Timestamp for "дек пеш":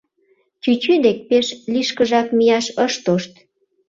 1.05-1.47